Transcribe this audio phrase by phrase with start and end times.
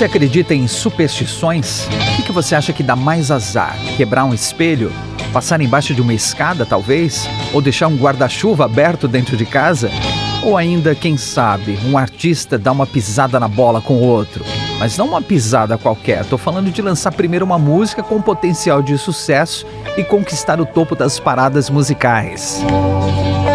[0.00, 1.86] Você acredita em superstições?
[2.18, 3.76] O que você acha que dá mais azar?
[3.98, 4.90] Quebrar um espelho?
[5.30, 7.28] Passar embaixo de uma escada, talvez?
[7.52, 9.90] Ou deixar um guarda-chuva aberto dentro de casa?
[10.42, 14.42] Ou ainda, quem sabe, um artista dá uma pisada na bola com o outro?
[14.78, 18.96] Mas não uma pisada qualquer, estou falando de lançar primeiro uma música com potencial de
[18.96, 19.66] sucesso
[19.98, 22.64] e conquistar o topo das paradas musicais.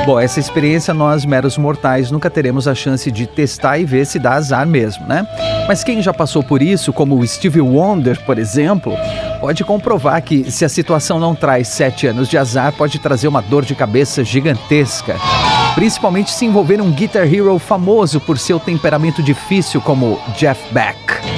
[0.06, 4.20] Bom, essa experiência nós, meros mortais, nunca teremos a chance de testar e ver se
[4.20, 5.28] dá azar mesmo, né?
[5.68, 8.96] Mas quem já passou por isso, como o Stevie Wonder, por exemplo,
[9.42, 13.42] pode comprovar que se a situação não traz sete anos de azar, pode trazer uma
[13.42, 15.16] dor de cabeça gigantesca.
[15.74, 21.35] Principalmente se envolver um Guitar Hero famoso por seu temperamento difícil como Jeff Beck.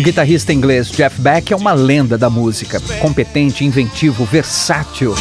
[0.00, 5.14] O guitarrista inglês Jeff Beck é uma lenda da música, competente, inventivo, versátil.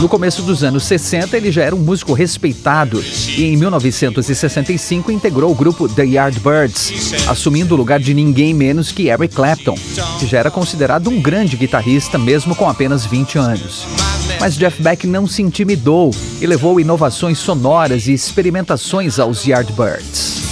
[0.00, 5.52] No começo dos anos 60, ele já era um músico respeitado e em 1965 integrou
[5.52, 9.76] o grupo The Yardbirds, assumindo o lugar de ninguém menos que Eric Clapton,
[10.18, 13.86] que já era considerado um grande guitarrista mesmo com apenas 20 anos.
[14.40, 20.42] Mas Jeff Beck não se intimidou e levou inovações sonoras e experimentações aos Yardbirds.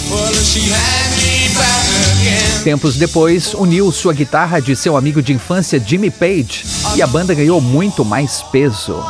[2.63, 6.63] Tempos depois, uniu sua guitarra de seu amigo de infância Jimmy Page
[6.95, 9.03] e a banda ganhou muito mais peso.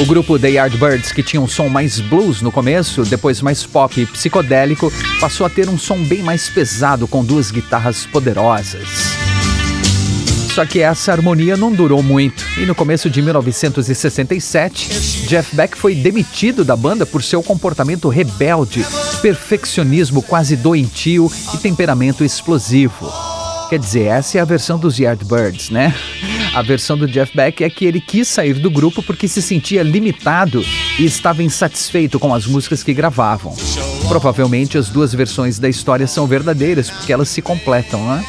[0.00, 4.00] O grupo The Yardbirds, que tinha um som mais blues no começo, depois mais pop
[4.00, 9.21] e psicodélico, passou a ter um som bem mais pesado com duas guitarras poderosas.
[10.54, 15.94] Só que essa harmonia não durou muito e no começo de 1967, Jeff Beck foi
[15.94, 18.84] demitido da banda por seu comportamento rebelde,
[19.22, 23.10] perfeccionismo quase doentio e temperamento explosivo.
[23.70, 25.94] Quer dizer, essa é a versão dos Yardbirds, né?
[26.54, 29.82] A versão do Jeff Beck é que ele quis sair do grupo porque se sentia
[29.82, 30.62] limitado
[30.98, 33.56] e estava insatisfeito com as músicas que gravavam.
[34.06, 38.22] Provavelmente as duas versões da história são verdadeiras porque elas se completam, né?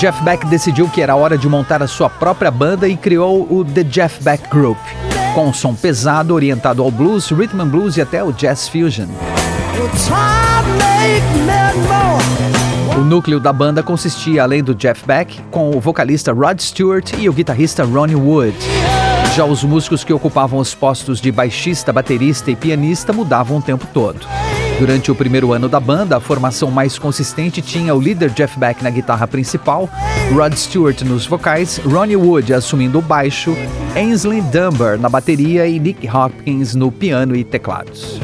[0.00, 3.62] Jeff Beck decidiu que era hora de montar a sua própria banda e criou o
[3.62, 4.78] The Jeff Beck Group,
[5.34, 9.08] com um som pesado orientado ao blues, rhythm and blues e até o jazz fusion.
[12.96, 17.28] O núcleo da banda consistia, além do Jeff Beck, com o vocalista Rod Stewart e
[17.28, 18.56] o guitarrista Ronnie Wood.
[19.36, 23.86] Já os músicos que ocupavam os postos de baixista, baterista e pianista mudavam o tempo
[23.92, 24.26] todo.
[24.80, 28.82] Durante o primeiro ano da banda, a formação mais consistente tinha o líder Jeff Beck
[28.82, 29.86] na guitarra principal,
[30.32, 33.54] Rod Stewart nos vocais, Ronnie Wood assumindo o baixo,
[33.94, 38.18] Ainsley Dunbar na bateria e Nick Hopkins no piano e teclados.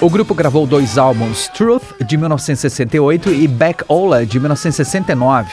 [0.00, 5.50] O grupo gravou dois álbuns, Truth, de 1968 e Back Ola, de 1969.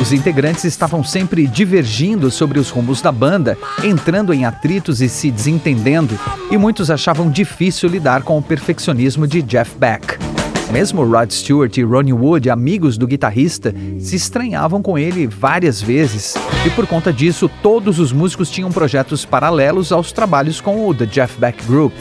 [0.00, 5.32] Os integrantes estavam sempre divergindo sobre os rumos da banda, entrando em atritos e se
[5.32, 6.16] desentendendo,
[6.48, 10.16] e muitos achavam difícil lidar com o perfeccionismo de Jeff Beck.
[10.70, 16.34] Mesmo Rod Stewart e Ronnie Wood, amigos do guitarrista, se estranhavam com ele várias vezes,
[16.64, 21.06] e por conta disso, todos os músicos tinham projetos paralelos aos trabalhos com o The
[21.06, 21.92] Jeff Beck Group.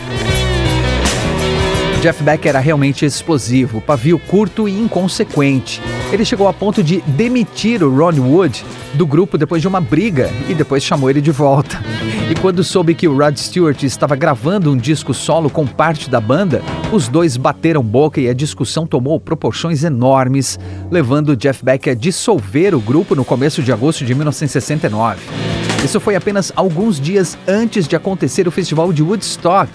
[2.06, 5.82] Jeff Beck era realmente explosivo, pavio curto e inconsequente.
[6.14, 8.64] Ele chegou a ponto de demitir o Ron Wood
[8.94, 11.82] do grupo depois de uma briga e depois chamou ele de volta.
[12.30, 16.22] E quando soube que o Rod Stewart estava gravando um disco solo com parte da
[16.22, 16.62] banda,
[16.92, 20.60] os dois bateram boca e a discussão tomou proporções enormes,
[20.92, 25.65] levando Jeff Beck a dissolver o grupo no começo de agosto de 1969.
[25.86, 29.70] Isso foi apenas alguns dias antes de acontecer o festival de Woodstock,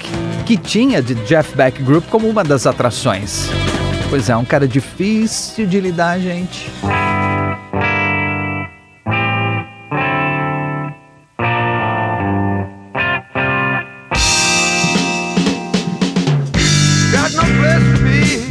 [0.45, 3.49] que tinha de Jeff Beck Group como uma das atrações.
[4.09, 6.69] Pois é, um cara difícil de lidar, gente.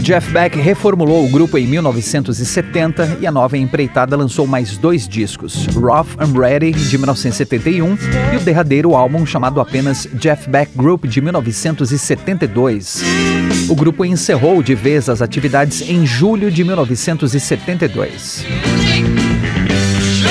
[0.10, 5.68] Jeff Beck reformulou o grupo em 1970 e a nova empreitada lançou mais dois discos,
[5.68, 7.96] Rough and Ready, de 1971,
[8.34, 13.04] e o derradeiro álbum chamado apenas Jeff Beck Group, de 1972.
[13.70, 18.48] O grupo encerrou de vez as atividades em julho de 1972.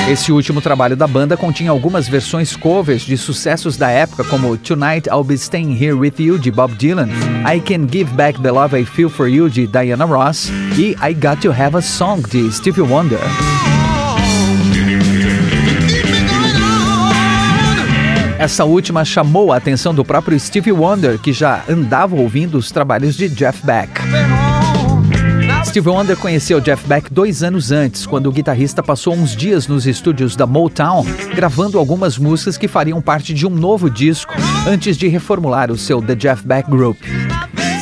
[0.09, 5.07] Esse último trabalho da banda continha algumas versões covers de sucessos da época, como Tonight
[5.07, 7.09] I'll Be Staying Here With You, de Bob Dylan,
[7.45, 11.13] I Can Give Back the Love I Feel For You, de Diana Ross, e I
[11.13, 13.21] Got To Have a Song, de Stevie Wonder.
[18.39, 23.15] Essa última chamou a atenção do próprio Stevie Wonder, que já andava ouvindo os trabalhos
[23.15, 23.91] de Jeff Beck.
[25.69, 29.87] Steve Wonder conheceu Jeff Beck dois anos antes, quando o guitarrista passou uns dias nos
[29.87, 31.05] estúdios da Motown,
[31.35, 34.33] gravando algumas músicas que fariam parte de um novo disco,
[34.67, 36.97] antes de reformular o seu The Jeff Beck Group.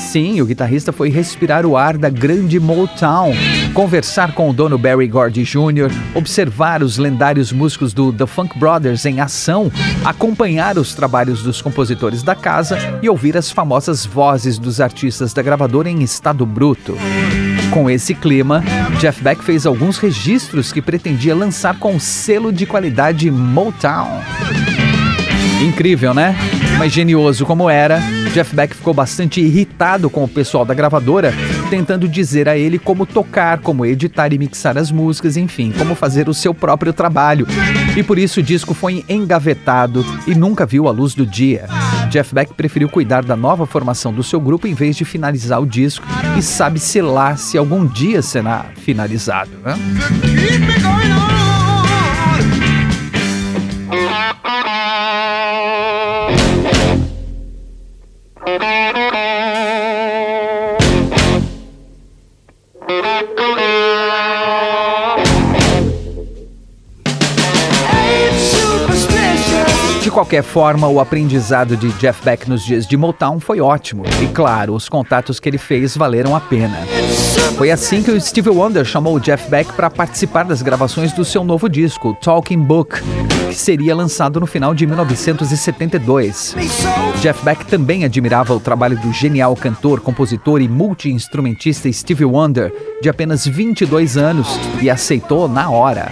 [0.00, 3.32] Sim, o guitarrista foi respirar o ar da grande Motown,
[3.72, 9.06] conversar com o dono Barry Gordy Jr., observar os lendários músicos do The Funk Brothers
[9.06, 9.70] em ação,
[10.04, 15.40] acompanhar os trabalhos dos compositores da casa e ouvir as famosas vozes dos artistas da
[15.40, 16.96] gravadora em estado bruto.
[17.70, 18.62] Com esse clima,
[19.00, 24.20] Jeff Beck fez alguns registros que pretendia lançar com o selo de qualidade Motown.
[25.62, 26.36] Incrível, né?
[26.78, 28.00] Mas genioso como era,
[28.32, 31.32] Jeff Beck ficou bastante irritado com o pessoal da gravadora,
[31.70, 36.28] tentando dizer a ele como tocar, como editar e mixar as músicas, enfim, como fazer
[36.28, 37.46] o seu próprio trabalho.
[37.96, 41.66] E por isso o disco foi engavetado e nunca viu a luz do dia.
[42.06, 45.66] Jeff Beck preferiu cuidar da nova formação do seu grupo em vez de finalizar o
[45.66, 46.06] disco
[46.38, 49.50] e sabe-se lá se algum dia será finalizado.
[49.64, 49.74] Né?
[70.26, 74.02] Qualquer forma, o aprendizado de Jeff Beck nos dias de Motown foi ótimo.
[74.20, 76.78] E claro, os contatos que ele fez valeram a pena.
[77.56, 81.24] Foi assim que o Stevie Wonder chamou o Jeff Beck para participar das gravações do
[81.24, 83.00] seu novo disco, Talking Book,
[83.48, 86.56] que seria lançado no final de 1972.
[87.20, 93.08] Jeff Beck também admirava o trabalho do genial cantor, compositor e multi-instrumentista Stevie Wonder, de
[93.08, 96.08] apenas 22 anos, e aceitou na hora.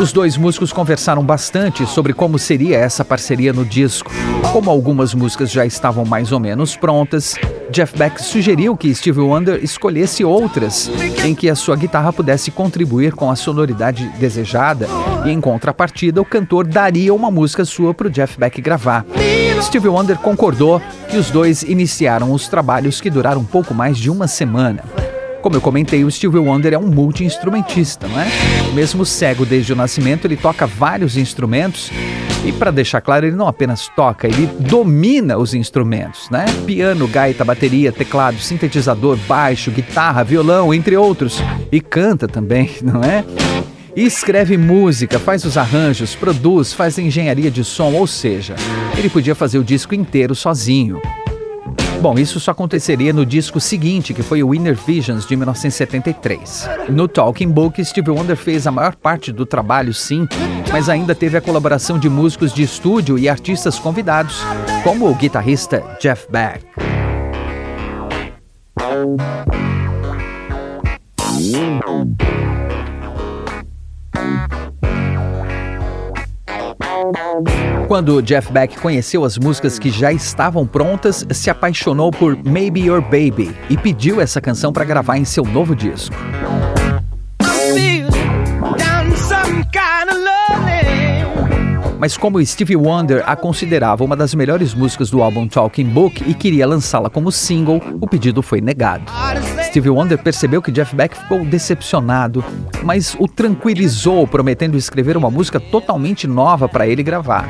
[0.00, 4.10] Os dois músicos conversaram bastante sobre como seria essa parceria no disco.
[4.52, 7.34] Como algumas músicas já estavam mais ou menos prontas,
[7.70, 10.90] Jeff Beck sugeriu que Steve Wonder escolhesse outras
[11.24, 14.88] em que a sua guitarra pudesse contribuir com a sonoridade desejada
[15.24, 19.04] e, em contrapartida, o cantor daria uma música sua para o Jeff Beck gravar.
[19.62, 20.80] Steve Wonder concordou
[21.12, 24.82] e os dois iniciaram os trabalhos que duraram um pouco mais de uma semana.
[25.44, 28.26] Como eu comentei, o Stevie Wonder é um multi-instrumentista, não é?
[28.72, 31.90] Mesmo cego desde o nascimento, ele toca vários instrumentos
[32.46, 36.46] e para deixar claro, ele não apenas toca, ele domina os instrumentos, né?
[36.64, 41.42] Piano, gaita, bateria, teclado, sintetizador, baixo, guitarra, violão, entre outros.
[41.70, 43.22] E canta também, não é?
[43.94, 48.54] E escreve música, faz os arranjos, produz, faz engenharia de som, ou seja,
[48.96, 51.02] ele podia fazer o disco inteiro sozinho.
[52.00, 56.68] Bom, isso só aconteceria no disco seguinte, que foi o Inner Visions de 1973.
[56.90, 60.28] No Talking Book, Steve Wonder fez a maior parte do trabalho, sim,
[60.70, 64.42] mas ainda teve a colaboração de músicos de estúdio e artistas convidados,
[64.82, 66.64] como o guitarrista Jeff Beck.
[77.88, 83.02] Quando Jeff Beck conheceu as músicas que já estavam prontas, se apaixonou por Maybe Your
[83.02, 86.14] Baby e pediu essa canção para gravar em seu novo disco.
[91.98, 96.34] Mas como Stevie Wonder a considerava uma das melhores músicas do álbum Talking Book e
[96.34, 99.04] queria lançá-la como single, o pedido foi negado.
[99.74, 102.44] Stevie Wonder percebeu que Jeff Beck ficou decepcionado,
[102.84, 107.48] mas o tranquilizou, prometendo escrever uma música totalmente nova para ele gravar.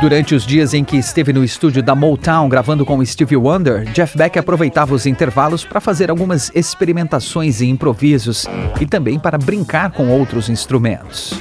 [0.00, 4.16] Durante os dias em que esteve no estúdio da Motown gravando com Stevie Wonder, Jeff
[4.16, 8.46] Beck aproveitava os intervalos para fazer algumas experimentações e improvisos
[8.80, 11.38] e também para brincar com outros instrumentos.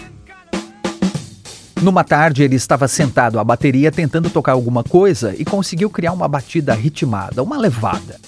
[1.81, 6.27] Numa tarde, ele estava sentado à bateria tentando tocar alguma coisa e conseguiu criar uma
[6.27, 8.20] batida ritmada, uma levada.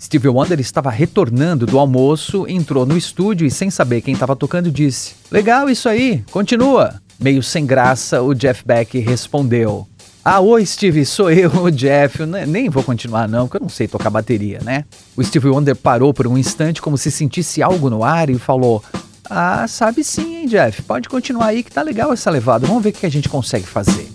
[0.00, 4.70] Stevie Wonder estava retornando do almoço, entrou no estúdio e, sem saber quem estava tocando,
[4.70, 7.00] disse: Legal isso aí, continua.
[7.20, 9.86] Meio sem graça, o Jeff Beck respondeu:
[10.24, 12.24] Ah, oi, Steve, sou eu, o Jeff.
[12.46, 14.84] nem vou continuar, não, porque eu não sei tocar bateria, né?
[15.16, 18.82] O Steve Wonder parou por um instante, como se sentisse algo no ar, e falou:
[19.28, 20.80] ah, sabe sim, hein, Jeff?
[20.82, 22.66] Pode continuar aí que tá legal essa levada.
[22.66, 24.08] Vamos ver o que a gente consegue fazer.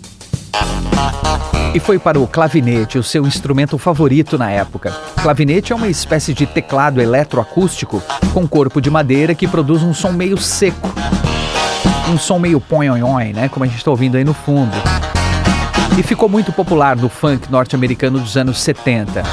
[1.74, 4.92] E foi para o clavinete, o seu instrumento favorito na época.
[5.20, 8.00] Clavinete é uma espécie de teclado eletroacústico
[8.32, 10.94] com corpo de madeira que produz um som meio seco.
[12.08, 13.48] Um som meio ponhonhon, né?
[13.48, 14.70] Como a gente está ouvindo aí no fundo.
[15.98, 19.24] E ficou muito popular no funk norte-americano dos anos 70.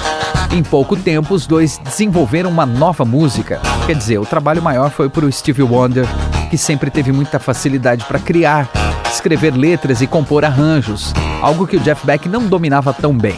[0.52, 3.62] Em pouco tempo, os dois desenvolveram uma nova música.
[3.86, 6.08] Quer dizer, o trabalho maior foi para o Stevie Wonder,
[6.50, 8.68] que sempre teve muita facilidade para criar,
[9.12, 13.36] escrever letras e compor arranjos, algo que o Jeff Beck não dominava tão bem.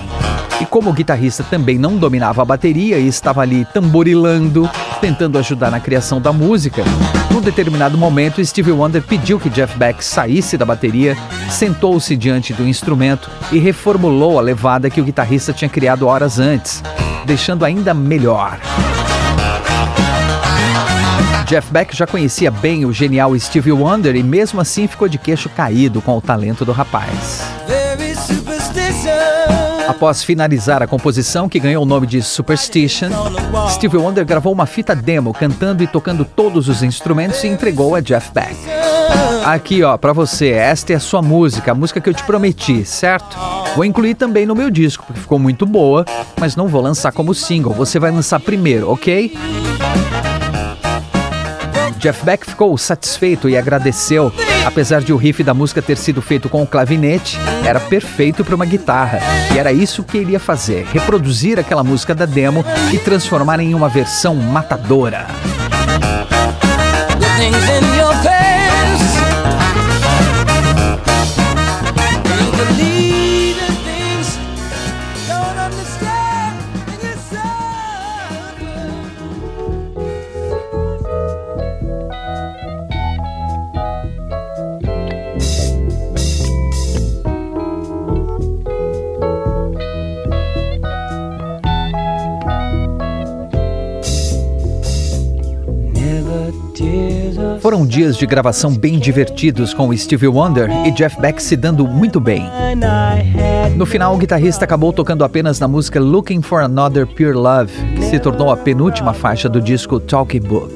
[0.61, 4.69] E como o guitarrista também não dominava a bateria e estava ali tamborilando,
[5.01, 6.83] tentando ajudar na criação da música,
[7.31, 11.17] num determinado momento Stevie Wonder pediu que Jeff Beck saísse da bateria,
[11.49, 16.83] sentou-se diante do instrumento e reformulou a levada que o guitarrista tinha criado horas antes,
[17.25, 18.59] deixando ainda melhor.
[21.53, 25.49] Jeff Beck já conhecia bem o genial Stevie Wonder e mesmo assim ficou de queixo
[25.49, 27.43] caído com o talento do rapaz.
[29.87, 33.09] Após finalizar a composição, que ganhou o nome de Superstition,
[33.69, 37.99] Stevie Wonder gravou uma fita demo cantando e tocando todos os instrumentos e entregou a
[37.99, 38.57] Jeff Beck.
[39.45, 42.83] Aqui, ó, para você, esta é a sua música, a música que eu te prometi,
[42.83, 43.37] certo?
[43.75, 46.03] Vou incluir também no meu disco, porque ficou muito boa,
[46.39, 49.37] mas não vou lançar como single, você vai lançar primeiro, ok?
[52.03, 54.29] Jeff Beck ficou satisfeito e agradeceu.
[54.65, 58.55] Apesar de o riff da música ter sido feito com o clavinete, era perfeito para
[58.55, 59.19] uma guitarra.
[59.55, 63.73] E era isso que ele ia fazer: reproduzir aquela música da demo e transformar em
[63.73, 65.27] uma versão matadora.
[97.93, 102.49] Dias de gravação bem divertidos com Stevie Wonder e Jeff Beck se dando muito bem.
[103.77, 108.05] No final, o guitarrista acabou tocando apenas na música Looking for Another Pure Love, que
[108.05, 110.73] se tornou a penúltima faixa do disco Talking Book.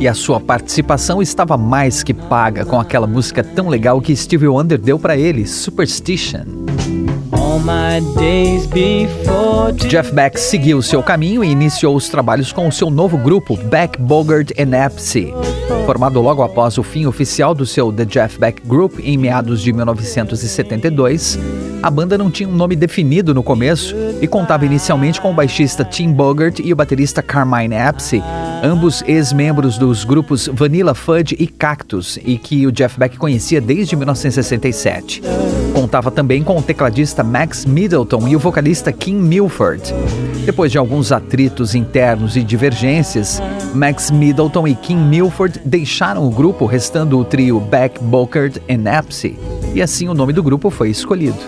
[0.00, 4.46] E a sua participação estava mais que paga com aquela música tão legal que Stevie
[4.46, 6.57] Wonder deu para ele, Superstition.
[9.88, 14.00] Jeff Beck seguiu seu caminho e iniciou os trabalhos com o seu novo grupo, Beck,
[14.00, 15.32] Bogart and Epsy.
[15.86, 19.72] Formado logo após o fim oficial do seu The Jeff Beck Group em meados de
[19.72, 21.38] 1972,
[21.82, 25.84] a banda não tinha um nome definido no começo e contava inicialmente com o baixista
[25.84, 28.22] Tim Bogart e o baterista Carmine Apsey,
[28.62, 33.96] ambos ex-membros dos grupos Vanilla Fudge e Cactus, e que o Jeff Beck conhecia desde
[33.96, 35.22] 1967.
[35.78, 39.94] Contava também com o tecladista Max Middleton e o vocalista Kim Milford.
[40.44, 43.40] Depois de alguns atritos internos e divergências,
[43.72, 49.38] Max Middleton e Kim Milford deixaram o grupo, restando o trio Beck, Bogart e Apsey,
[49.72, 51.38] e assim o nome do grupo foi escolhido.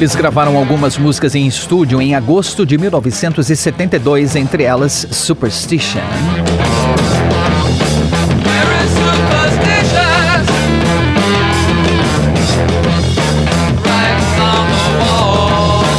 [0.00, 6.00] Eles gravaram algumas músicas em estúdio em agosto de 1972, entre elas Superstition.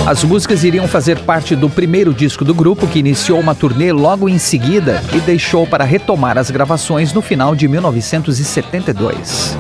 [0.07, 4.27] As músicas iriam fazer parte do primeiro disco do grupo, que iniciou uma turnê logo
[4.27, 9.55] em seguida e deixou para retomar as gravações no final de 1972.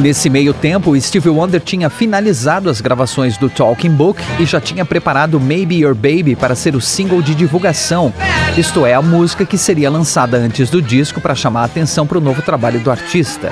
[0.00, 4.84] Nesse meio tempo, Stevie Wonder tinha finalizado as gravações do Talking Book e já tinha
[4.84, 8.12] preparado Maybe Your Baby para ser o single de divulgação,
[8.56, 12.18] isto é, a música que seria lançada antes do disco para chamar a atenção para
[12.18, 13.50] o novo trabalho do artista.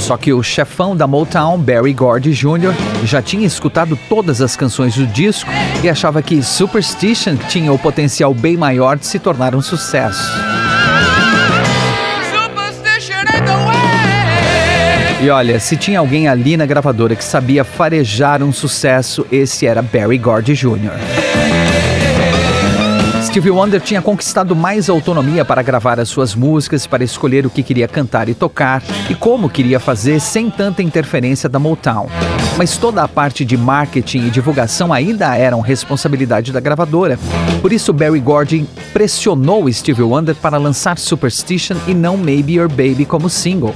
[0.00, 2.74] Só que o chefão da Motown, Barry Gordy Jr.,
[3.04, 5.50] já tinha escutado todas as canções do disco
[5.82, 10.57] e achava que Superstition tinha o potencial bem maior de se tornar um sucesso.
[15.20, 19.82] E olha, se tinha alguém ali na gravadora que sabia farejar um sucesso, esse era
[19.82, 20.92] Barry Gordy Jr.
[23.24, 27.64] Stevie Wonder tinha conquistado mais autonomia para gravar as suas músicas, para escolher o que
[27.64, 32.06] queria cantar e tocar e como queria fazer sem tanta interferência da Motown.
[32.56, 37.18] Mas toda a parte de marketing e divulgação ainda eram responsabilidade da gravadora.
[37.60, 43.04] Por isso, Barry Gordy pressionou Stevie Wonder para lançar Superstition e não Maybe Your Baby
[43.04, 43.74] como single.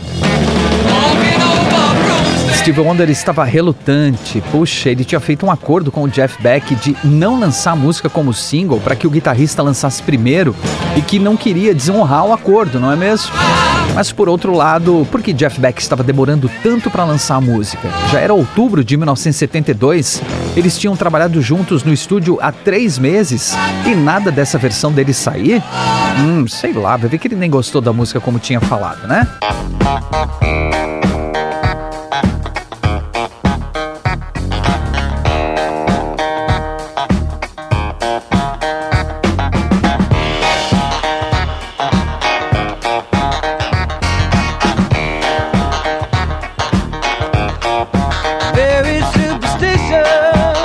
[2.63, 4.41] Steve Wonder estava relutante.
[4.53, 8.09] Puxa, ele tinha feito um acordo com o Jeff Beck de não lançar a música
[8.09, 10.55] como single para que o guitarrista lançasse primeiro
[10.97, 13.33] e que não queria desonrar o acordo, não é mesmo?
[13.97, 17.89] Mas por outro lado, por que Jeff Beck estava demorando tanto para lançar a música?
[18.13, 20.23] Já era outubro de 1972,
[20.57, 25.61] eles tinham trabalhado juntos no estúdio há três meses e nada dessa versão dele sair?
[26.17, 29.27] Hum, sei lá, vai ver que ele nem gostou da música como tinha falado, né?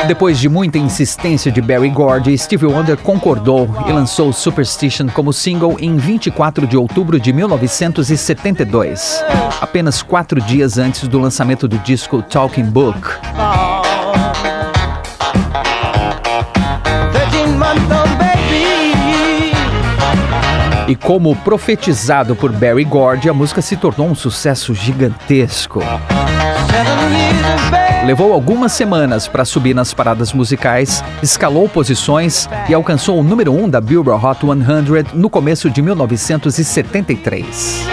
[0.07, 5.75] Depois de muita insistência de Barry Gordy, Stevie Wonder concordou e lançou Superstition como single
[5.79, 9.21] em 24 de outubro de 1972,
[9.59, 12.97] apenas quatro dias antes do lançamento do disco Talking Book.
[20.87, 25.83] E como profetizado por Barry Gordy, a música se tornou um sucesso gigantesco.
[28.07, 33.65] Levou algumas semanas para subir nas paradas musicais, escalou posições e alcançou o número 1
[33.65, 37.85] um da Billboard Hot 100 no começo de 1973.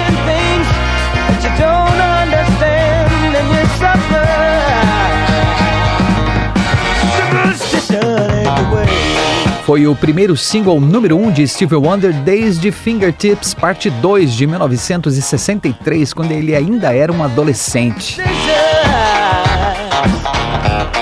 [9.65, 14.47] Foi o primeiro single número 1 um de Stevie Wonder desde Fingertips Parte 2 de
[14.47, 18.23] 1963, quando ele ainda era um adolescente.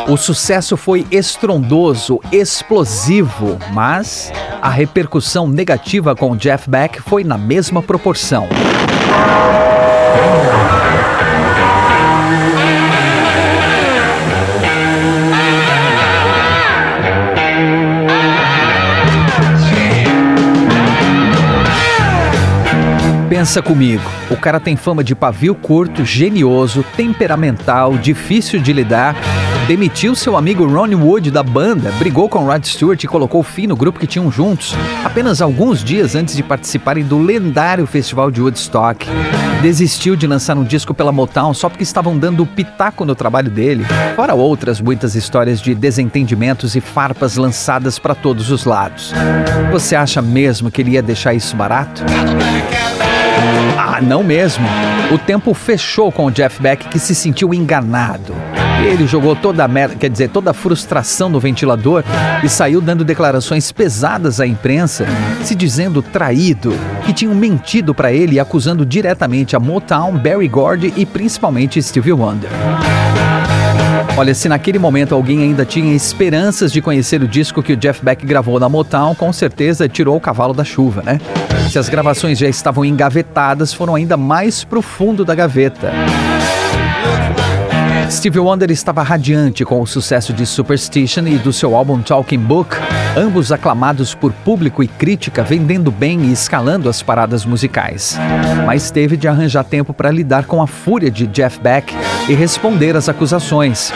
[0.09, 7.83] O sucesso foi estrondoso, explosivo, mas a repercussão negativa com Jeff Beck foi na mesma
[7.83, 8.49] proporção.
[23.43, 29.17] Pensa comigo, o cara tem fama de pavio curto, genioso, temperamental, difícil de lidar.
[29.67, 33.75] Demitiu seu amigo Ronnie Wood da banda, brigou com Rod Stewart e colocou fim no
[33.75, 39.09] grupo que tinham juntos, apenas alguns dias antes de participarem do lendário festival de Woodstock.
[39.61, 43.85] Desistiu de lançar um disco pela Motown só porque estavam dando pitaco no trabalho dele,
[44.15, 49.13] fora outras muitas histórias de desentendimentos e farpas lançadas para todos os lados.
[49.73, 52.05] Você acha mesmo que ele ia deixar isso barato?
[53.95, 54.67] Ah, não mesmo.
[55.13, 58.35] O tempo fechou com o Jeff Beck que se sentiu enganado.
[58.83, 62.03] Ele jogou toda a merda, quer dizer, toda a frustração no ventilador
[62.43, 65.05] e saiu dando declarações pesadas à imprensa,
[65.45, 66.73] se dizendo traído,
[67.05, 72.51] que tinham mentido para ele acusando diretamente a Motown, Barry Gordy e principalmente Stevie Wonder.
[74.15, 78.05] Olha, se naquele momento alguém ainda tinha esperanças de conhecer o disco que o Jeff
[78.05, 81.19] Beck gravou na Motown, com certeza tirou o cavalo da chuva, né?
[81.71, 85.91] Se as gravações já estavam engavetadas, foram ainda mais profundo da gaveta.
[88.11, 92.77] Stevie Wonder estava radiante com o sucesso de Superstition e do seu álbum Talking Book,
[93.17, 98.19] ambos aclamados por público e crítica, vendendo bem e escalando as paradas musicais.
[98.67, 101.95] Mas teve de arranjar tempo para lidar com a fúria de Jeff Beck
[102.29, 103.93] e responder às acusações.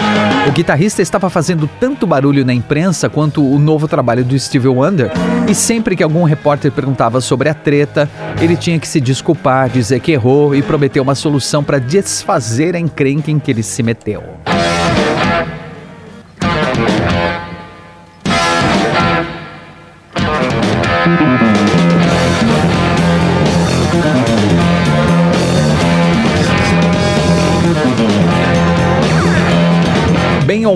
[0.47, 5.11] O guitarrista estava fazendo tanto barulho na imprensa quanto o novo trabalho do Stevie Wonder,
[5.49, 8.09] e sempre que algum repórter perguntava sobre a treta,
[8.41, 12.79] ele tinha que se desculpar, dizer que errou e prometer uma solução para desfazer a
[12.79, 14.23] encrenca em que ele se meteu.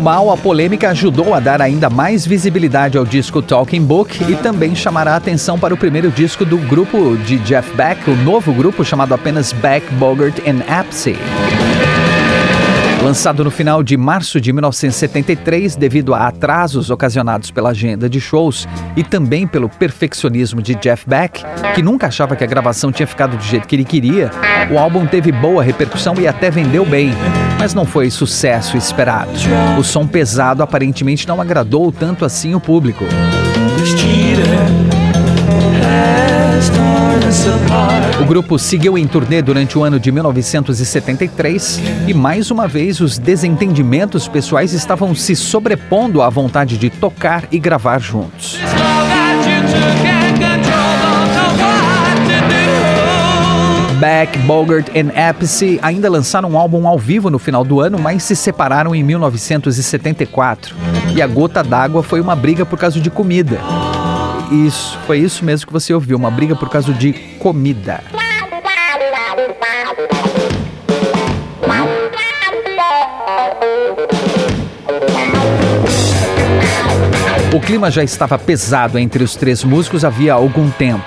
[0.01, 4.75] Mal, a polêmica ajudou a dar ainda mais visibilidade ao disco Talking Book e também
[4.75, 8.85] chamará a atenção para o primeiro disco do grupo de Jeff Beck, o novo grupo
[8.85, 11.17] chamado apenas Beck, Bogart and Apsey.
[13.03, 18.69] Lançado no final de março de 1973, devido a atrasos ocasionados pela agenda de shows
[18.95, 21.43] e também pelo perfeccionismo de Jeff Beck,
[21.75, 24.31] que nunca achava que a gravação tinha ficado do jeito que ele queria,
[24.71, 27.11] o álbum teve boa repercussão e até vendeu bem,
[27.59, 29.31] mas não foi sucesso esperado.
[29.79, 33.05] O som pesado aparentemente não agradou tanto assim o público.
[38.21, 43.19] O grupo seguiu em turnê durante o ano de 1973 e mais uma vez os
[43.19, 48.59] desentendimentos pessoais estavam se sobrepondo à vontade de tocar e gravar juntos.
[54.01, 58.23] Beck, Bogart e Appice ainda lançaram um álbum ao vivo no final do ano, mas
[58.23, 60.75] se separaram em 1974.
[61.15, 63.59] E a gota d'água foi uma briga por causa de comida.
[64.51, 68.03] Isso, foi isso mesmo que você ouviu, uma briga por causa de comida.
[77.55, 81.05] O clima já estava pesado entre os três músicos havia algum tempo.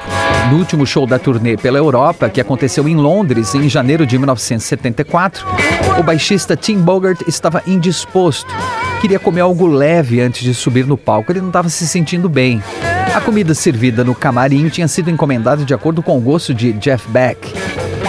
[0.49, 5.45] No último show da turnê pela Europa, que aconteceu em Londres em janeiro de 1974,
[5.97, 8.53] o baixista Tim Bogart estava indisposto.
[9.01, 12.61] Queria comer algo leve antes de subir no palco, ele não estava se sentindo bem.
[13.15, 17.07] A comida servida no camarim tinha sido encomendada de acordo com o gosto de Jeff
[17.09, 17.53] Beck.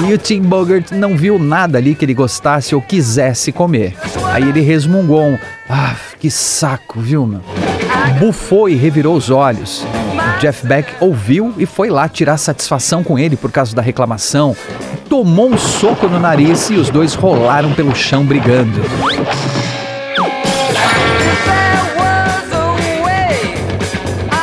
[0.08, 3.94] E o Tim Bogart não viu nada ali que ele gostasse ou quisesse comer.
[4.32, 5.38] Aí ele resmungou um,
[5.68, 7.42] ah, que saco, viu, meu?
[8.18, 9.84] Bufou e revirou os olhos.
[10.40, 14.56] Jeff Beck ouviu e foi lá tirar satisfação com ele por causa da reclamação.
[15.08, 18.80] Tomou um soco no nariz e os dois rolaram pelo chão brigando.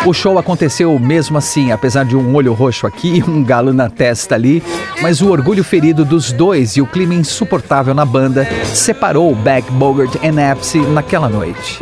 [0.03, 3.87] O show aconteceu mesmo assim, apesar de um olho roxo aqui e um galo na
[3.87, 4.63] testa ali,
[4.99, 10.15] mas o orgulho ferido dos dois e o clima insuportável na banda separou Beck, Bogart
[10.15, 11.79] e Apsey naquela noite.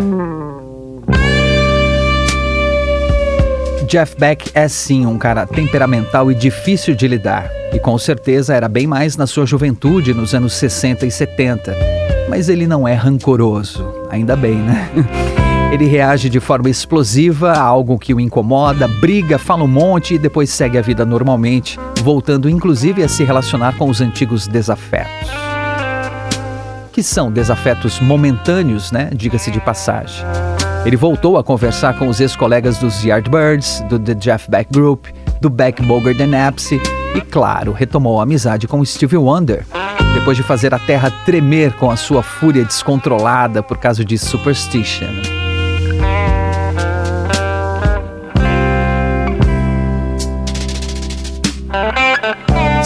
[3.88, 8.68] Jeff Beck é sim um cara temperamental e difícil de lidar, e com certeza era
[8.68, 11.76] bem mais na sua juventude, nos anos 60 e 70.
[12.30, 14.90] Mas ele não é rancoroso, ainda bem, né?
[15.72, 20.18] Ele reage de forma explosiva a algo que o incomoda, briga, fala um monte e
[20.18, 25.30] depois segue a vida normalmente, voltando inclusive a se relacionar com os antigos desafetos.
[26.92, 29.12] Que são desafetos momentâneos, né?
[29.14, 30.26] Diga-se de passagem.
[30.86, 35.06] Ele voltou a conversar com os ex-colegas dos Yardbirds, do The Jeff Beck Group,
[35.40, 36.82] do Beck Bogart and Apsey
[37.16, 39.66] e, claro, retomou a amizade com Stevie Wonder,
[40.16, 45.49] depois de fazer a terra tremer com a sua fúria descontrolada por causa de Superstition.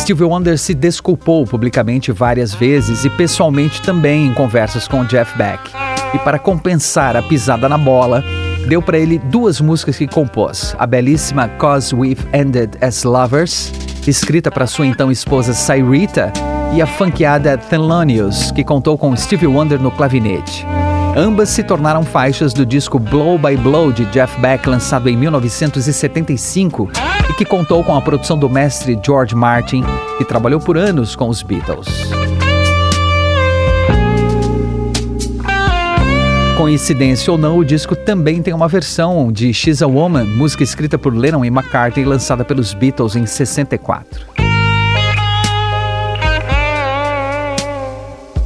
[0.04, 5.72] Stevie Wonder se desculpou publicamente várias vezes e pessoalmente também em conversas com Jeff Beck.
[6.14, 8.22] E para compensar a pisada na bola,
[8.68, 13.72] deu para ele duas músicas que compôs: a belíssima Cause We've Ended as Lovers,
[14.06, 16.34] escrita para sua então esposa Cyrita,
[16.74, 20.66] e a funkeada Thelonious, que contou com Stevie Wonder no clavinete.
[21.16, 26.90] Ambas se tornaram faixas do disco Blow by Blow de Jeff Beck, lançado em 1975
[27.30, 29.84] e que contou com a produção do mestre George Martin,
[30.18, 31.88] que trabalhou por anos com os Beatles.
[36.58, 40.98] Coincidência ou não, o disco também tem uma versão de She's a Woman, música escrita
[40.98, 44.43] por Lennon e McCartney, lançada pelos Beatles em 64.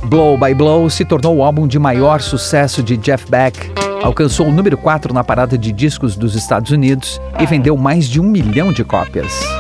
[0.08, 3.72] Blow by Blow se tornou o álbum de maior sucesso de Jeff Beck.
[4.02, 8.22] Alcançou o número 4 na parada de discos dos Estados Unidos e vendeu mais de
[8.22, 9.57] um milhão de cópias.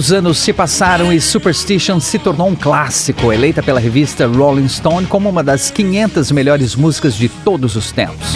[0.00, 5.06] Os anos se passaram e Superstition se tornou um clássico, eleita pela revista Rolling Stone
[5.06, 8.32] como uma das 500 melhores músicas de todos os tempos.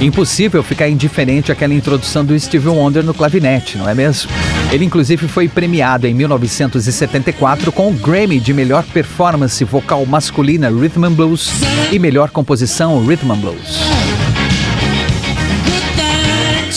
[0.00, 4.30] Impossível ficar indiferente àquela introdução do Stevie Wonder no clavinete, não é mesmo?
[4.70, 11.06] Ele inclusive foi premiado em 1974 com o Grammy de melhor performance vocal masculina Rhythm
[11.06, 11.50] and Blues
[11.90, 14.13] e melhor composição Rhythm and Blues.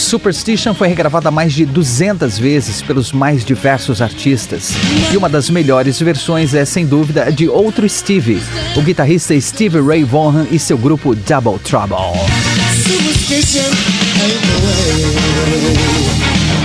[0.08, 4.72] Superstition foi regravada mais de 200 vezes pelos mais diversos artistas.
[5.12, 8.41] E uma das melhores versões é, sem dúvida, a de outro Stevie,
[8.78, 11.98] o guitarrista Stevie Ray Vaughan e seu grupo Double Trouble.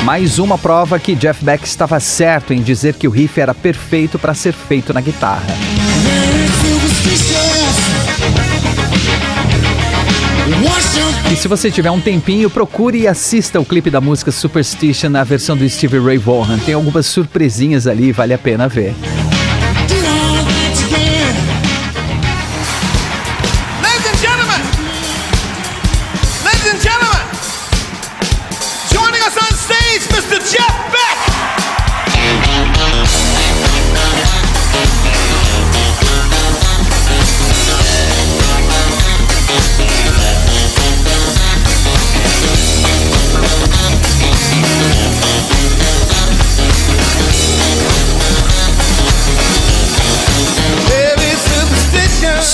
[0.04, 4.20] Mais uma prova que Jeff Beck estava certo em dizer que o riff era perfeito
[4.20, 5.91] para ser feito na guitarra.
[11.32, 15.24] E se você tiver um tempinho, procure e assista o clipe da música Superstition na
[15.24, 16.58] versão do Stevie Ray Vaughan.
[16.58, 18.94] Tem algumas surpresinhas ali, vale a pena ver.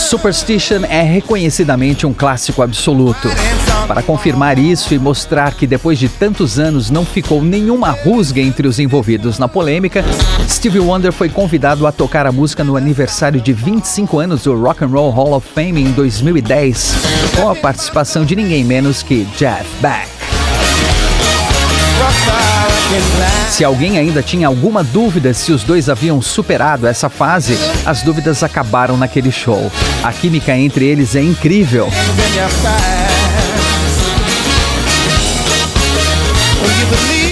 [0.09, 3.29] Superstition é reconhecidamente um clássico absoluto.
[3.87, 8.67] Para confirmar isso e mostrar que depois de tantos anos não ficou nenhuma rusga entre
[8.67, 10.03] os envolvidos na polêmica,
[10.49, 14.83] Stevie Wonder foi convidado a tocar a música no aniversário de 25 anos do Rock
[14.83, 16.95] and Roll Hall of Fame em 2010,
[17.37, 20.18] com a participação de ninguém menos que Jeff Beck.
[23.51, 28.43] Se alguém ainda tinha alguma dúvida se os dois haviam superado essa fase, as dúvidas
[28.43, 29.71] acabaram naquele show.
[30.03, 31.89] A química entre eles é incrível.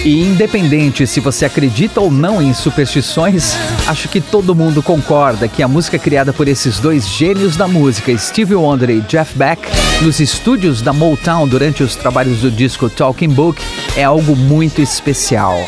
[0.04, 3.54] E independente se você acredita ou não em superstições,
[3.88, 8.16] acho que todo mundo concorda que a música criada por esses dois gênios da música,
[8.16, 9.62] Stevie Wonder e Jeff Beck,
[10.02, 13.60] nos estúdios da Motown durante os trabalhos do disco Talking Book,
[13.96, 15.58] é algo muito especial.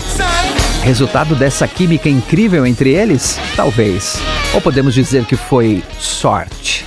[0.85, 3.41] Resultado dessa química incrível entre eles?
[3.57, 4.19] Talvez.
[4.55, 6.87] Ou podemos dizer que foi sorte.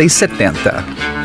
[0.01, 1.20] 60 e 70.